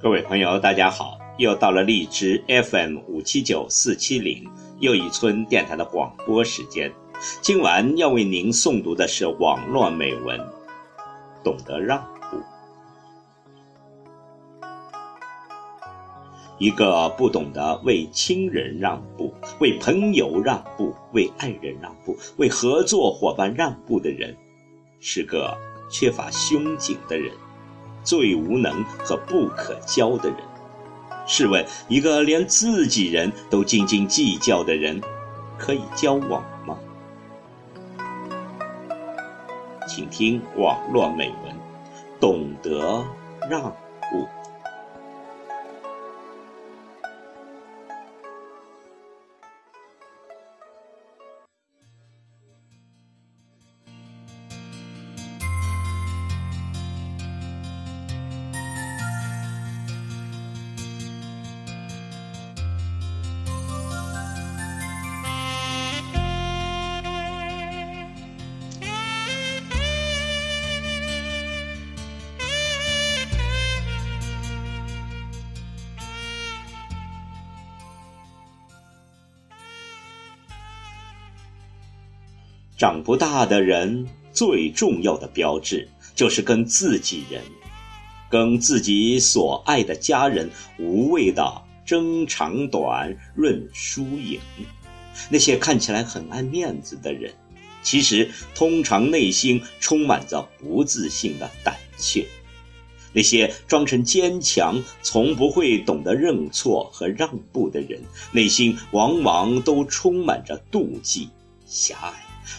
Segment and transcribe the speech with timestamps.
[0.00, 1.18] 各位朋友，大家好！
[1.38, 4.48] 又到了荔枝 FM 五七九四七零
[4.78, 6.92] 又一村电台的广播时间。
[7.42, 10.38] 今晚要为您诵读的是网络美文
[11.42, 12.36] 《懂得让步》。
[16.58, 24.36] 一个不懂得为亲人让步、为朋友让步、为爱人让步、为合作伙伴让步的人，
[25.00, 25.58] 是个
[25.90, 27.32] 缺乏胸襟的人。
[28.08, 30.38] 最无能和不可交的人，
[31.26, 34.98] 试问一个连自己人都斤斤计较的人，
[35.58, 36.78] 可以交往吗？
[39.86, 41.54] 请听网络美文，
[42.18, 43.04] 懂得
[43.50, 43.60] 让
[44.10, 44.26] 步。
[82.78, 87.42] 长不大的人最重要的标志，就是跟自己人、
[88.30, 90.48] 跟自己所爱的家人
[90.78, 94.38] 无谓的争长短、论输赢。
[95.28, 97.34] 那些看起来很爱面子的人，
[97.82, 102.24] 其实通常内心充满着不自信的胆怯。
[103.12, 108.00] 那些装成坚强、从不会懂得认错和让步的人，
[108.30, 111.28] 内心往往都充满着妒忌、
[111.68, 112.12] 狭隘。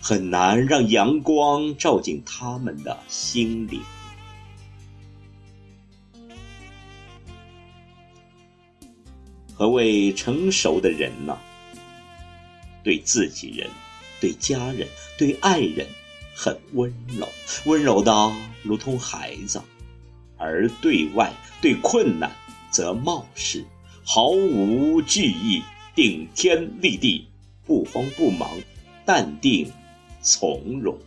[0.00, 3.80] 很难让阳光照进他们的心灵。
[9.52, 11.38] 何谓成熟的人呢？
[12.82, 13.70] 对自己人、
[14.20, 14.88] 对家人、
[15.18, 15.86] 对爱人，
[16.34, 17.28] 很温柔，
[17.66, 18.32] 温柔的
[18.62, 19.60] 如同孩子；
[20.36, 22.30] 而对外、对困难，
[22.70, 23.64] 则冒失，
[24.02, 25.62] 毫无惧意，
[25.94, 27.28] 顶天立地，
[27.66, 28.50] 不慌不忙。
[29.04, 29.72] 淡定
[30.22, 30.98] 从容。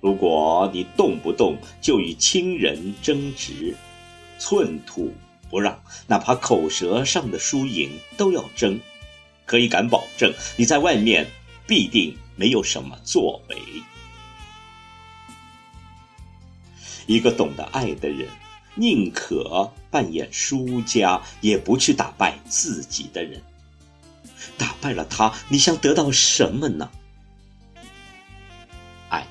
[0.00, 3.74] 如果你动不动就与亲人争执，
[4.38, 5.12] 寸土
[5.50, 8.78] 不让，哪怕口舌上的输赢都要争，
[9.44, 11.26] 可以敢保证你在外面
[11.66, 13.56] 必定没有什么作为。
[17.08, 18.28] 一个懂得爱的人。
[18.78, 23.42] 宁可扮演输家，也不去打败自己的人。
[24.56, 26.88] 打败了他，你想得到什么呢？
[29.08, 29.26] 爱，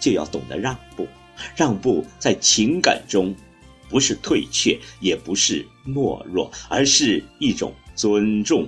[0.00, 1.06] 就要懂得让步。
[1.54, 3.36] 让步在情感中，
[3.90, 8.66] 不是退却，也不是懦弱，而是一种尊重，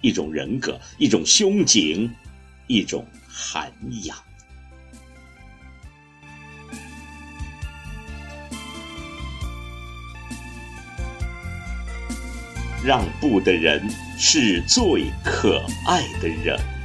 [0.00, 2.10] 一种人格，一种胸襟，
[2.66, 3.70] 一种涵
[4.04, 4.16] 养。
[12.86, 13.82] 让步的人
[14.16, 16.75] 是最可爱的人。